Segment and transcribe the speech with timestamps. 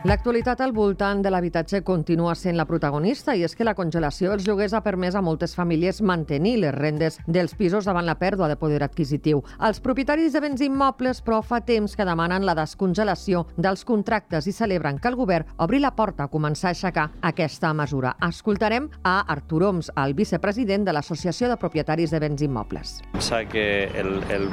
[0.00, 4.46] L'actualitat al voltant de l'habitatge continua sent la protagonista i és que la congelació dels
[4.48, 8.56] lloguers ha permès a moltes famílies mantenir les rendes dels pisos davant la pèrdua de
[8.56, 9.42] poder adquisitiu.
[9.60, 14.56] Els propietaris de béns immobles, però, fa temps que demanen la descongelació dels contractes i
[14.56, 18.14] celebren que el govern obri la porta a començar a aixecar aquesta mesura.
[18.24, 23.02] Escoltarem a Artur Oms, el vicepresident de l'Associació de Propietaris de Béns Immobles.
[23.12, 24.48] Pensa que el, el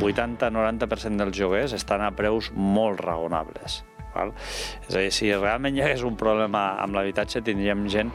[0.00, 3.82] 80-90% dels lloguers estan a preus molt raonables.
[4.14, 4.34] Val?
[4.88, 8.12] És a dir, si realment hi hagués un problema amb l'habitatge, tindríem gent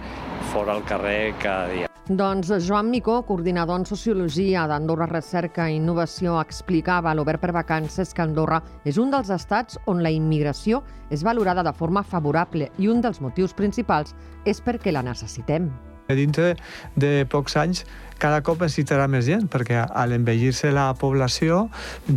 [0.53, 1.91] fora al carrer cada dia.
[2.05, 8.13] Doncs Joan Micó, coordinador en Sociologia d'Andorra Recerca i Innovació, explicava a l'Obert per Vacances
[8.13, 12.94] que Andorra és un dels estats on la immigració és valorada de forma favorable i
[12.94, 14.14] un dels motius principals
[14.45, 15.72] és perquè la necessitem.
[16.08, 16.55] Dintre
[16.95, 17.86] de pocs anys
[18.18, 21.66] cada cop necessitarà més gent, perquè a l'envellir-se la població,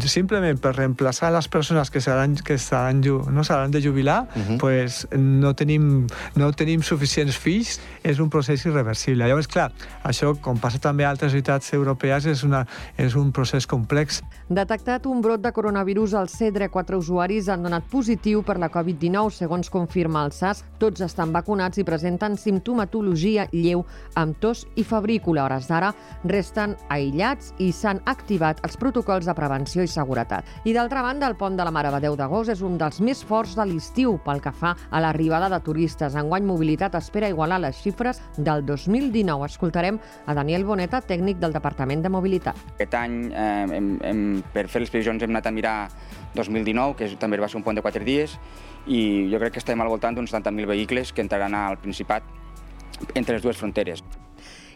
[0.06, 4.58] simplement per reemplaçar les persones que seran, que seran, no seran de jubilar, uh -huh.
[4.58, 9.26] pues no, tenim, no tenim suficients fills, és un procés irreversible.
[9.26, 9.72] Llavors, clar,
[10.04, 12.66] això, com passa també a altres ciutats europees, és, una,
[12.96, 14.22] és un procés complex.
[14.48, 19.30] Detectat un brot de coronavirus al Cedre, quatre usuaris han donat positiu per la Covid-19,
[19.30, 20.64] segons confirma el SAS.
[20.78, 23.77] Tots estan vacunats i presenten simptomatologia lleu
[24.18, 25.44] amb tos i febrícula.
[25.46, 25.92] Hores d'ara
[26.24, 30.46] resten aïllats i s'han activat els protocols de prevenció i seguretat.
[30.64, 33.54] I d'altra banda, el pont de la Mare de d'Agost és un dels més forts
[33.56, 36.16] de l'estiu pel que fa a l'arribada de turistes.
[36.18, 39.46] Enguany, Mobilitat espera igualar les xifres del 2019.
[39.46, 42.56] Escoltarem a Daniel Boneta, tècnic del Departament de Mobilitat.
[42.74, 45.76] Aquest any, eh, hem, hem, per fer les previsions, hem anat a mirar
[46.34, 48.38] 2019, que és, també va ser un pont de 4 dies,
[48.86, 52.24] i jo crec que estem al voltant d'uns 70.000 vehicles que entraran al Principat
[53.14, 54.02] entre les dues fronteres.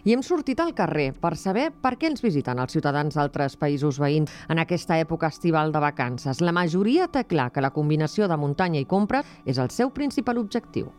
[0.03, 4.01] I hem sortit al carrer per saber per què ens visiten els ciutadans d'altres països
[4.03, 6.41] veïns en aquesta època estival de vacances.
[6.43, 10.43] La majoria té clar que la combinació de muntanya i compra és el seu principal
[10.43, 10.91] objectiu.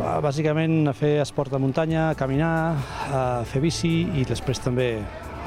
[0.00, 2.54] Bàsicament a fer esport de muntanya, a caminar,
[3.12, 4.88] a fer bici i després també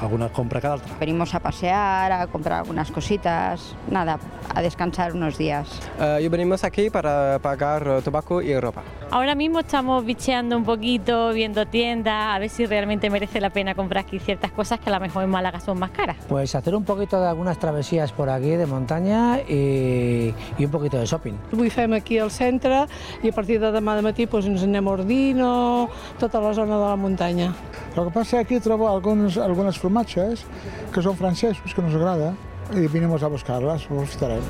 [0.02, 0.96] alguna compra cada altra.
[1.00, 4.19] Venimos a pasear, a comprar algunas cositas, nada,
[4.53, 5.68] a descansar unos días.
[6.00, 8.84] Uh, y venimos aquí para pagar tabaco y ropa.
[9.12, 13.74] Ahora mismo estamos bicheando un poquito, viendo tiendas, a ver si realmente merece la pena
[13.74, 16.18] comprar aquí ciertas cosas que a lo mejor en Málaga son más caras.
[16.28, 20.97] Pues hacer un poquito de algunas travesías por aquí de montaña y, y un poquito
[20.97, 21.34] de shopping.
[21.53, 22.85] Avui fem aquí al centre
[23.24, 26.78] i a partir de demà de matí pues, ens anem a Ordino, tota la zona
[26.78, 27.53] de la muntanya.
[27.96, 30.44] El que passa és que aquí trobo alguns, algunes formatges
[30.92, 32.34] que són francesos, que nos agrada,
[32.75, 34.44] i vinimos a buscar-les, ho visitarem.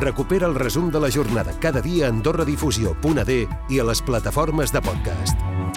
[0.00, 4.80] Recupera el resum de la jornada cada dia a AndorraDifusió.d i a les plataformes de
[4.80, 5.69] podcast.